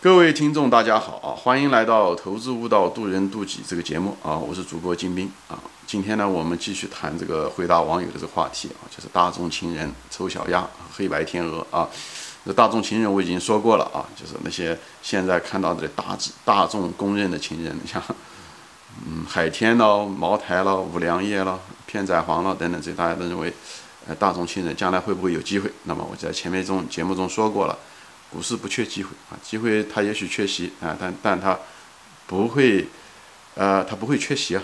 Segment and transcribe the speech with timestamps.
[0.00, 1.34] 各位听众，大家好啊！
[1.34, 4.38] 欢迎来到《投资悟道，渡人渡己》这个节目啊！
[4.38, 5.58] 我是主播金兵啊！
[5.88, 10.64] 今天呢，我们继续谈这个回答网友的这个话题啊，就是大众情人、丑小鸭、
[10.94, 11.88] 黑白天鹅啊。
[12.46, 18.00] 这大众情人我已经说过了啊，就是那些现在看到的大大众公认的情人，像
[19.04, 23.52] 嗯海天了、茅台了、五粮液了、片仔癀了等等，这大家都认为
[24.06, 25.68] 呃大众情人将来会不会有机会？
[25.82, 27.76] 那么我在前面中节目中说过了。
[28.30, 31.58] 股市不缺机会啊，机会它也许缺席啊，但但它
[32.26, 32.86] 不会，
[33.54, 34.62] 呃，它不会缺席啊，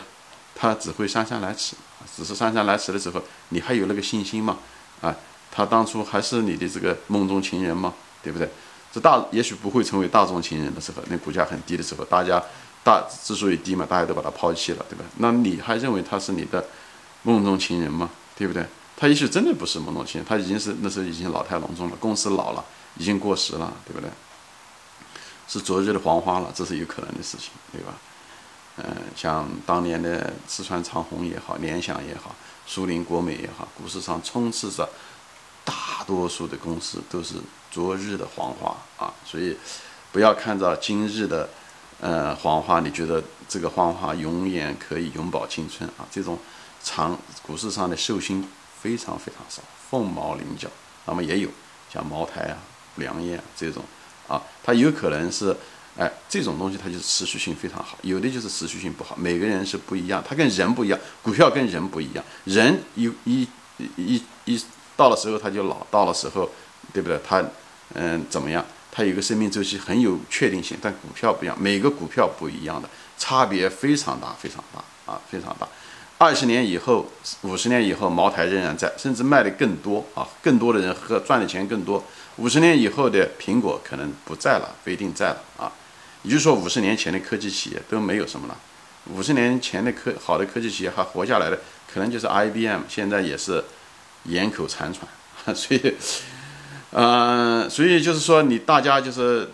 [0.54, 1.74] 它只会姗姗来迟
[2.14, 4.58] 只是姗姗来迟的时候，你还有那个信心吗？
[5.00, 5.14] 啊，
[5.50, 7.94] 他当初还是你的这个梦中情人吗？
[8.22, 8.48] 对不对？
[8.92, 12.42] 这大也许不会成为大众情人的时候，那股价很低的时候，大家
[12.84, 15.04] 大之所以低嘛，大家都把它抛弃了，对吧？
[15.16, 16.64] 那你还认为他是你的
[17.22, 18.10] 梦中情人吗？
[18.36, 18.64] 对不对？
[18.96, 22.64] 他也许真的不是梦中情人，他已经是那时候已经老态龙钟了，公司老了。
[22.96, 24.10] 已经过时了，对不对？
[25.46, 27.94] 是昨日的黄花了，这是有可能的事情，对吧？
[28.76, 32.34] 嗯，像当年的四川长虹也好，联想也好，
[32.66, 34.88] 苏宁国美也好，股市上充斥着
[35.64, 37.34] 大多数的公司都是
[37.70, 39.56] 昨日的黄花啊，所以
[40.10, 41.48] 不要看着今日的
[42.00, 46.08] 呃黄花，你觉得这个黄花永远可以永葆青春啊？
[46.10, 46.38] 这种
[46.82, 48.48] 长股市上的寿星
[48.80, 50.68] 非常非常少，凤毛麟角。
[51.04, 51.50] 那么也有
[51.92, 52.58] 像茅台啊。
[52.96, 53.82] 良业这种
[54.28, 55.56] 啊，它有可能是，
[55.98, 59.16] 哎，这种东西它就是持续性非常好，有的就是持续性不好。
[59.16, 62.24] 每个人是不一样，它跟人不一样，股票跟人不一样。
[62.44, 63.48] 人一一
[63.96, 64.64] 一一
[64.96, 66.50] 到了时候他就老，到了时候，
[66.92, 67.18] 对不对？
[67.26, 67.44] 他
[67.94, 68.64] 嗯怎么样？
[68.96, 75.66] 它有个生命周期很有确定性，但股票不一样，每个股票不一样的，差别非常大，非常大啊，非常大。
[76.16, 77.10] 二十年以后，
[77.42, 82.02] 五十年以后，茅台仍然在，甚至卖的更多啊，更多的人喝，赚的钱更多。
[82.36, 85.70] 五十年以后的苹果可能不在了，不一定在了啊。
[86.22, 88.56] 也就是说，五十年前的科技企业都没有什么了。
[89.12, 91.58] 五十年前的科好的科技企业还活下来的，
[91.92, 93.62] 可能就是 IBM，现在也是
[94.24, 95.06] 咽口残喘。
[95.54, 95.94] 所以，
[96.92, 99.50] 嗯，所以就是说，你大家就是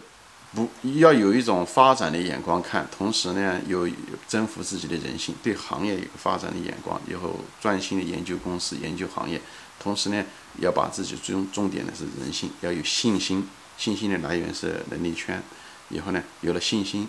[0.53, 0.69] 不
[0.99, 3.89] 要有一种发展的眼光看，同时呢，有
[4.27, 9.41] 征服自己的人性，对行业有发展的眼光，以后专心的研究公司、研究行业。
[9.79, 10.25] 同时呢，
[10.59, 15.41] 要把自己重重点的是人性，要有信心，信心的来源是能力圈。
[15.89, 17.09] 以后呢，有了信心，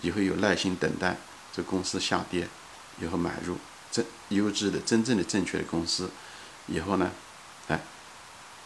[0.00, 1.16] 以后有耐心等待
[1.52, 2.48] 这公司下跌，
[3.02, 3.56] 以后买入
[3.90, 6.08] 真优质的、真正的正确的公司。
[6.68, 7.10] 以后呢，
[7.66, 7.80] 哎，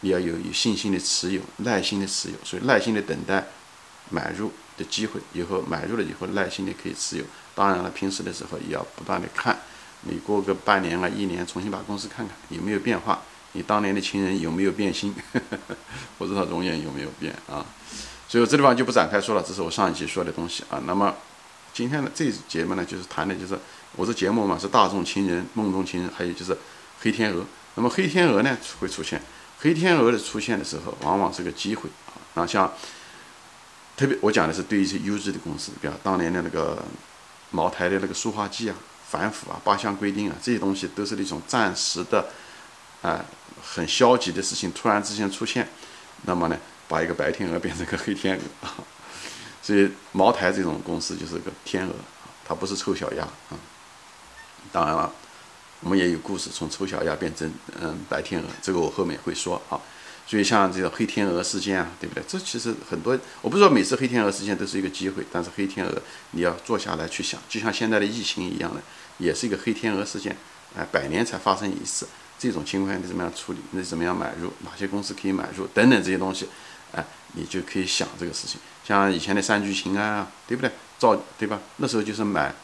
[0.00, 3.46] 你要有有信心的持有，耐心的持有，所以耐心的等待
[4.10, 5.20] 买入的机会。
[5.32, 7.24] 以后买入了以后，耐心的可以持有。
[7.54, 9.58] 当然了，平时的时候也要不断的看。
[10.02, 13.20] 你过个半年啊，一年，重新把公司看看有没有变化，
[13.52, 15.14] 你当年的情人有没有变心，
[16.16, 17.64] 不知道容颜有没有变啊？
[18.26, 20.80] 所以我这地方就不展开说了，这是我上一期说的东西啊。
[20.86, 21.14] 那么
[21.74, 23.58] 今天的这节目呢，就是谈的就是
[23.96, 26.56] 我这节目嘛是大众情人、梦中情人，还有就是
[27.00, 27.44] 黑天鹅。
[27.74, 29.20] 那么黑天鹅呢会出现，
[29.58, 32.16] 黑天鹅的出现的时候，往往是个机会啊。
[32.34, 32.72] 那像
[34.00, 36.82] 特别我讲的是对一些优质的公司，比如当年的那个
[37.50, 38.74] 茅台的那个塑化剂啊。
[39.10, 42.28] 反腐啊，八项规定啊，这些东西都是那种暂时的，
[43.02, 43.22] 啊，
[43.60, 45.68] 很消极的事情，突然之间出现，
[46.26, 46.56] 那么呢，
[46.86, 48.72] 把一个白天鹅变成个黑天鹅啊，
[49.60, 51.94] 所以茅台这种公司就是个天鹅，
[52.46, 53.58] 它不是臭小鸭啊。
[54.70, 55.12] 当然了，
[55.80, 59.74] 我们也有故事，从臭小鸭变成嗯白天鹅，这个我后面会说啊。
[60.30, 62.22] 所以像这个黑天鹅事件啊，对不对？
[62.28, 65.92] 这其实很多，我不是说每次黑天鹅事件都是一个机会，但是黑天鹅
[66.30, 68.80] 你要坐下来去想，就像现在的疫情一样的。
[69.18, 70.36] 也是一个黑天鹅事件，
[70.76, 72.06] 哎，百年才发生一次，
[72.38, 73.58] 这种情况你怎么样处理？
[73.72, 74.52] 你怎么样买入？
[74.60, 75.66] 哪些公司可以买入？
[75.74, 76.48] 等等这些东西，
[76.92, 78.60] 哎，你就可以想这个事情。
[78.84, 80.70] 像以前的三聚氰胺啊，对不对？
[80.96, 81.60] 造对吧？
[81.78, 82.54] 那时候就是买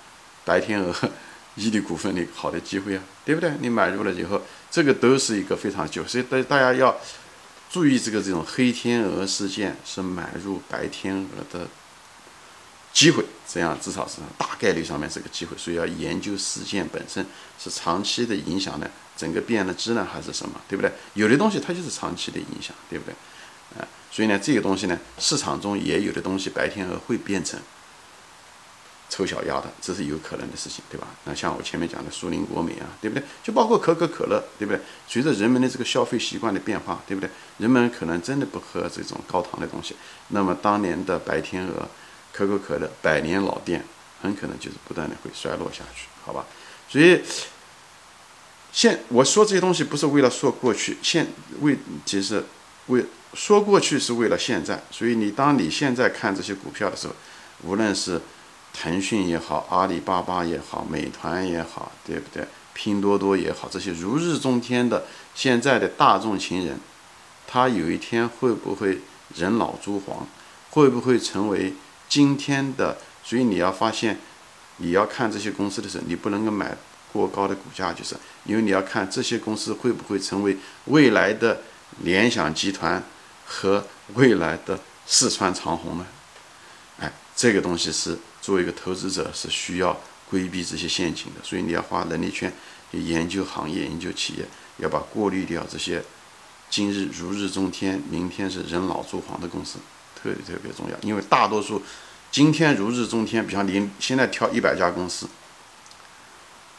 [0.44, 0.94] 白天鹅、
[1.56, 3.50] 伊利股份的好的机会啊，对不对？
[3.60, 4.40] 你买入了以后，
[4.70, 6.96] 这个都是一个非常久，所以大大家要
[7.76, 11.68] 注意这个这种黑天鹅事件是买入白天鹅的。
[12.90, 17.26] 机会，这样至少是大概率上面是个机会，所以要研究事件本身
[17.62, 20.90] 是长期的影响呢，整个变了质呢，还是什么，对不对？
[21.12, 23.12] 有的东西它就是长期的影响，对不对？
[23.78, 27.60] 啊，所以呢，这个东西呢，市场中也有的东西，白天鹅会变成
[29.08, 31.06] 丑小鸭的，这是有可能的事情，对吧？
[31.24, 33.22] 那像我前面讲的苏宁国美啊，对不对？
[33.42, 34.80] 就包括可口可乐，对不对？
[35.08, 37.30] 随着人们的这个消费习惯的变化，对不对？
[37.58, 39.96] 人们可能真的不喝这种高糖的东西，
[40.28, 41.88] 那么当年的白天鹅。
[42.32, 43.82] 可口可乐百年老店，
[44.20, 46.44] 很可能就是不断的会衰落下去，好吧？
[46.86, 47.22] 所以
[48.70, 51.26] 现我说这些东西不是为了说过去，现
[51.62, 52.44] 为其实
[52.88, 57.14] 为说过去是为了现在，所以你当你现在看这些股票的时候，
[57.62, 58.20] 无论是
[58.78, 62.46] 腾讯也好，阿里巴巴也好，美团也好，对不对？
[62.74, 66.78] 拼多多也好，这些如日中天的现在的大众情人，
[67.46, 69.00] 他有一天会不会
[69.34, 70.26] 人老珠黄？
[70.70, 71.72] 会不会成为
[72.06, 72.98] 今天的？
[73.24, 74.18] 所以你要发现，
[74.76, 76.76] 你要看这些公司的时候，你不能够买
[77.12, 78.14] 过高的股价，就是
[78.44, 81.62] 因为你要看这些公司会不会成为未来的
[82.02, 83.02] 联想集团
[83.46, 83.82] 和
[84.14, 86.06] 未来的四川长虹呢？
[87.00, 89.98] 哎，这个东西是作为一个投资者是需要。
[90.28, 92.52] 规避这些陷阱的，所以你要花能力圈
[92.90, 94.44] 去研究行业、研究企业，
[94.78, 96.02] 要把过滤掉这些
[96.68, 99.78] 今日如日中天、明天是人老珠黄的公司，
[100.16, 100.96] 特别特别重要。
[101.02, 101.80] 因为大多数
[102.32, 105.28] 今天如日中天，比方你现在挑一百家公司，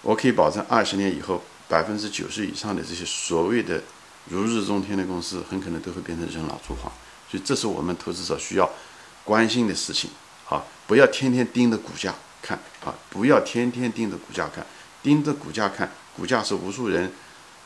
[0.01, 3.81] 我可以保证二十年以后，百分之九十以上的这些所谓的
[4.25, 6.91] 如日中天的公司，很可能都会变成人老珠黄。
[7.31, 8.69] 所以这是我们投资者需要
[9.23, 10.09] 关心的事情
[10.49, 10.61] 啊！
[10.87, 12.15] 不要天天盯着股价。
[12.39, 14.65] 看啊，不要天天盯着股价看，
[15.03, 17.11] 盯着股价看，股价是无数人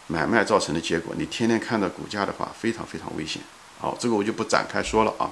[0.08, 1.14] 买卖造成的结果。
[1.16, 3.44] 你天天看到股价的话，非常非常危险。
[3.78, 5.30] 好，这个我就不展开说了啊。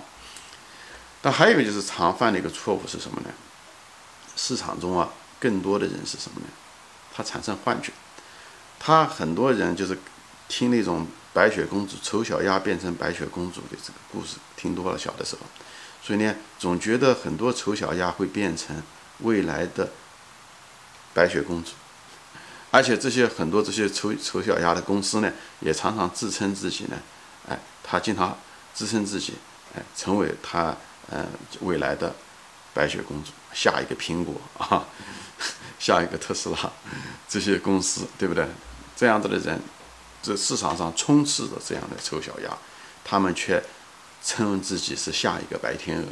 [1.19, 3.29] 但还有一个就是常犯的一个错误是什么呢？
[4.35, 5.09] 市场中啊，
[5.39, 6.47] 更多的人是什么呢？
[7.11, 7.91] 他产生幻觉，
[8.77, 9.97] 他很多人就是
[10.47, 15.41] 听那种白雪公主丑小鸭变成白雪公主的这个故事听多了，小的时候，
[16.01, 18.81] 所以呢，总觉得很多丑小鸭会变成。
[19.21, 19.89] 未来的
[21.13, 21.71] 白雪公主，
[22.71, 25.29] 而且这些很多这些丑丑小鸭的公司呢，
[25.59, 26.97] 也常常自称自己呢，
[27.49, 28.39] 哎，他经常
[28.73, 29.33] 自称自己，
[29.75, 30.73] 哎，成为他
[31.11, 31.27] 嗯
[31.59, 32.15] 未来的
[32.73, 34.87] 白雪公主，下一个苹果啊，
[35.77, 36.71] 下一个特斯拉，
[37.27, 38.47] 这些公司对不对？
[38.95, 39.61] 这样子的人，
[40.23, 42.57] 这市场上充斥着这样的丑小鸭，
[43.03, 43.61] 他们却
[44.23, 46.05] 称自己是下一个白天鹅，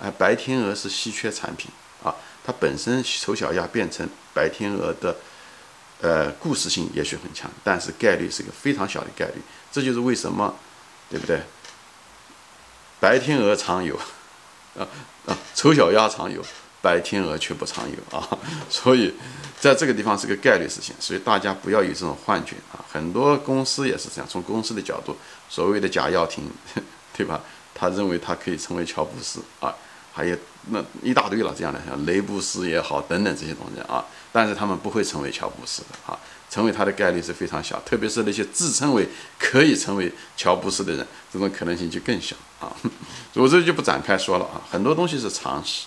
[0.00, 1.70] 哎，白天鹅是稀缺产品
[2.02, 2.14] 啊。
[2.44, 5.16] 它本身丑小鸭变成白天鹅的，
[6.00, 9.40] 呃，故事性也许很强，但是概率是一个非常小的概率。
[9.70, 10.54] 这就是为什么，
[11.08, 11.40] 对不对？
[12.98, 13.96] 白天鹅常有，
[14.76, 14.86] 啊
[15.26, 16.44] 啊，丑小鸭常有，
[16.80, 18.38] 白天鹅却不常有啊。
[18.68, 19.14] 所以，
[19.60, 22.84] 在这个地方是个概率事情，所以大家不要有这种幻觉啊。
[22.90, 25.16] 很多公司也是这样，从公司的角度，
[25.48, 26.50] 所谓的假药亭，
[27.16, 27.40] 对吧？
[27.74, 29.74] 他认为他可以成为乔布斯啊。
[30.14, 30.36] 还有
[30.68, 36.18] 那一大堆了，这样的像雷布斯也好，等等这些东西啊，但是他们不会成为乔布斯的啊，
[36.50, 42.70] 成为他的概率是非常小，特别是那些自称为可以成为乔布斯的人，这种可能性就更小啊。
[43.32, 45.86] 我这就不展开说了啊，很多东西是常识，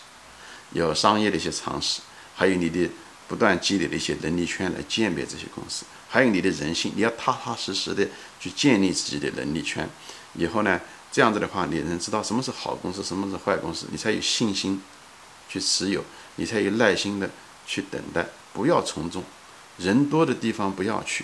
[0.71, 2.01] 有商业的一些常识，
[2.35, 2.89] 还有你的
[3.27, 8.03] 不断积累的一些能力圈来鉴别这些公司，还有你的人性，你要踏踏实实的
[8.39, 9.87] 去建立自己的能力圈，
[10.33, 10.81] 以后呢？
[11.15, 14.81] 这样子的话，你能知道什么是好公司，什么是坏公司，你才有信心
[15.47, 16.03] 去持有，
[16.35, 17.29] 你才有耐心的
[17.65, 19.23] 去等待，不要从众，
[19.77, 21.23] 人多的地方不要去，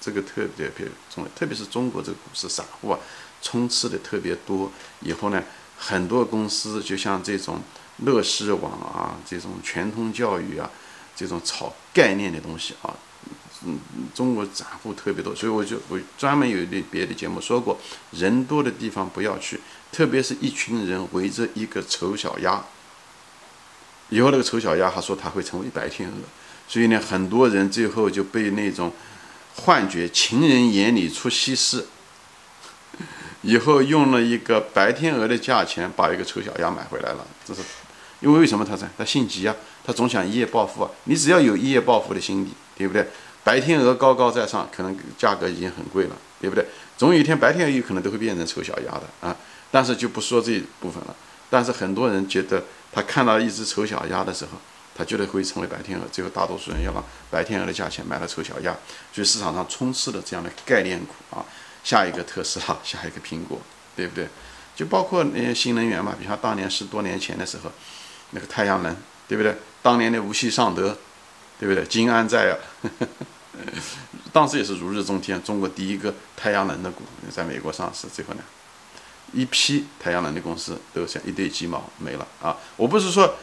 [0.00, 1.30] 这个特别特别重要。
[1.34, 3.00] 特别是中国这个股市散户啊，
[3.42, 4.70] 充斥的特别多。
[5.00, 5.42] 以后呢，
[5.76, 7.60] 很多公司就像这种
[8.04, 10.70] 乐视网啊，这种全通教育啊，
[11.16, 12.94] 这种炒概念的东西啊。
[13.66, 13.78] 嗯，
[14.14, 17.78] 中国散户特别多，所以我就我专门有一别的节目说过，
[18.10, 22.62] 人多的地方不要去，特别是一群人围着一个丑小鸭，
[24.10, 26.14] 以后那个丑小鸭还说他会成为白天鹅，
[26.68, 28.92] 所以呢，很多人最后就被那种
[29.56, 31.86] 幻觉，情人眼里出西施，
[33.42, 37.62] 以后用了一个白天鹅的价钱把一个丑小鸭买回来了，这是
[38.20, 38.88] 因为为什么他在？
[38.96, 39.54] 他性急啊，
[39.84, 43.06] 他总想一夜暴富啊，你只要有一夜暴富的心理，对不对？
[43.44, 46.66] 白天鹅高高在上，可能价格已经很贵了，对不对？
[46.96, 49.36] 总有一天，白天鹅有可能都会变成丑小鸭的啊！
[49.70, 51.14] 但是就不说这一部分了。
[51.50, 54.52] 但是很多人觉得，他看到一只丑小鸭的时候，
[54.96, 56.06] 他觉得会成为白天鹅。
[56.10, 58.74] 最后，大多数人要让白天鹅的价钱买了丑小鸭，
[59.12, 61.44] 所以市场上充斥了这样的概念股啊！
[61.82, 63.60] 下一个特斯拉，下一个苹果，
[63.94, 64.26] 对不对？
[64.74, 67.70] 就包括那些新能源嘛，比如当年十多年前的时候，
[68.30, 68.96] 那个太阳能，
[69.28, 69.54] 对不对？
[69.82, 70.96] 当年的无锡尚德，
[71.60, 71.84] 对不对？
[71.84, 72.58] 金安在啊。
[74.32, 78.42] 当时也是如日中天，中国第一个太阳能的股在美国上市，最后呢，
[79.32, 82.56] 一批太阳能的公司都像一堆鸡毛没了啊！
[82.76, 83.36] 我不是说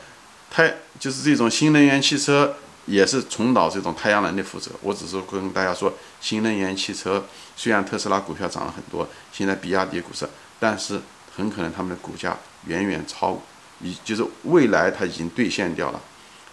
[0.50, 7.26] 太就是这种新能源汽车也是重蹈这种太阳能的覆辙，我只是跟大家说，新能源汽车
[7.56, 10.28] 虽然特斯拉股票涨了很多，现在比亚迪股市，
[10.60, 11.00] 但是
[11.36, 13.42] 很可能他们的股价远远超，
[13.82, 16.02] 已就是未来它已经兑现掉了。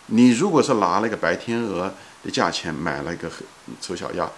[0.06, 1.92] 你如果是拿那个白天鹅。
[2.30, 3.30] 价钱买了一个
[3.80, 4.30] 丑小鸭，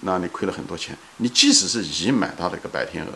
[0.00, 0.96] 那你亏了很多钱。
[1.18, 3.12] 你即使是已买到了一个白天鹅，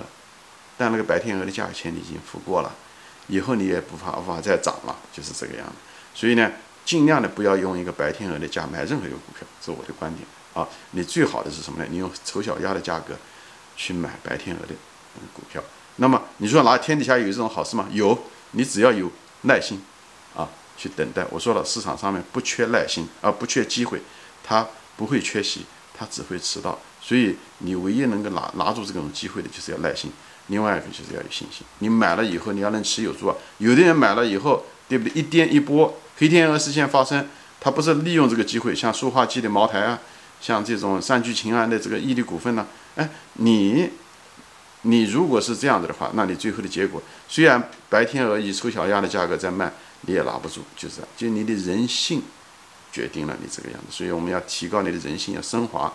[0.77, 2.75] 但那个白天鹅的价钱你已经付过了，
[3.27, 5.75] 以后你也不怕无法再涨了，就是这个样子。
[6.15, 6.51] 所以呢，
[6.85, 10.69] 尽量的不要用一个白天鹅的价买任何一个股票，这是我的观点啊。
[10.93, 11.89] 你最好的是什么呢？
[11.91, 13.15] 你用丑小鸭的价格
[13.77, 14.75] 去买白天鹅的
[15.35, 15.63] 股票。
[15.97, 17.89] 那么你说哪天底下有这种好事吗？
[17.91, 18.17] 有，
[18.53, 19.11] 你只要有
[19.43, 19.83] 耐心，
[20.79, 21.27] 去等待。
[21.31, 24.01] 我说了，市场上面不缺耐心，而不缺机会，
[24.43, 24.67] 它
[24.97, 26.79] 不会缺席，它只会迟到。
[27.03, 30.11] 所以你唯一能够拿拿住这种机会的，就是要耐心。
[30.47, 31.67] 另外一个就是要有信心。
[31.81, 33.35] 你买了以后，你要能持有住啊。
[33.59, 35.21] 有的人买了以后，对不对？
[35.21, 37.29] 一颠一波，黑天鹅事件发生，
[37.61, 39.99] 他不是利用这个机会，像塑化剂的茅台啊，
[40.41, 43.91] 像这种三聚氰胺的这个伊利股份呢，哎，你。
[44.83, 49.71] 你如果是这样子的话，那你最后的结果，虽然白天鹅以丑小鸭的价格在卖，
[50.03, 52.23] 你也拿不住，就是，就你的人性
[52.93, 53.87] 决定了你这个样子。
[53.91, 55.93] 所以我们要提高你的人性，要升华。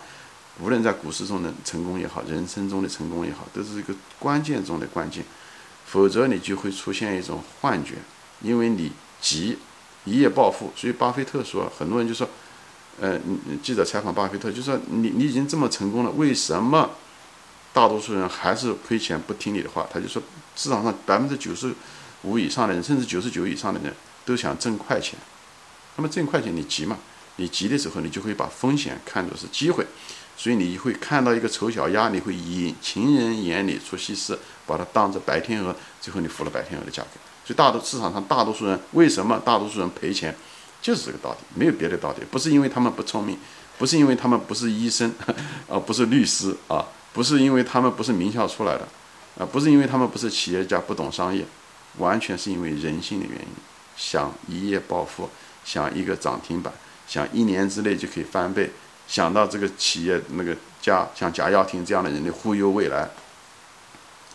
[0.60, 5.24] 无论在股市中的成功也好，人生中的成功也好，都是一个关键中的关键。
[5.86, 7.94] 否则你就会出现一种幻觉，
[8.40, 9.58] 因为你急
[10.04, 10.72] 一夜暴富。
[10.76, 12.28] 所以巴菲特说，很多人就说，
[13.00, 13.18] 呃，
[13.62, 16.90] 记者采访巴菲特就说，你你已经这么成功了，为什么？
[17.72, 20.22] 大多数人还是亏钱不听你的话，他就说
[20.54, 21.74] 市场上百分之九十
[22.24, 23.92] 五以上的人，甚至九十九以上的人
[24.24, 25.18] 都想挣快钱。
[25.96, 26.98] 那么挣快钱你急嘛？
[27.36, 29.86] 你急的时候，你就会把风险看作是机会，
[30.36, 37.10] 所以你会看到一个丑小鸭，你会以情人眼里出西施，把它当着白天鹅，最后你付了白天鹅的价格。
[37.44, 40.34] 所以大多市场上大多数人为什么大多数人赔钱，
[40.80, 43.38] 就是这个道理，没有别的道理，不是因为他们不聪明，
[43.78, 45.12] 不是因为他们不是医生，
[45.68, 46.86] 啊， 不是律师啊。
[47.14, 48.88] 不是因为他们不是名校出来的，
[49.38, 51.46] 啊，不是因为他们不是企业家不懂商业，
[51.98, 53.48] 完全是因为人性的原因，
[53.96, 55.30] 想一夜暴富，
[55.64, 56.72] 想一个涨停板，
[57.06, 58.70] 想一年之内就可以翻倍，
[59.06, 63.08] 想到这个企业那个家像贾跃亭这样的人的忽悠未来，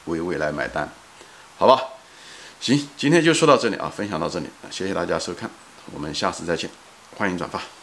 [0.06, 0.90] 为未来买单，
[1.58, 1.82] 好吧？
[2.62, 5.50] 行，今天就说到这里啊，分享到这里，谢谢大家收看，
[5.94, 6.70] 我们下次再见，
[7.18, 7.79] 欢迎转发。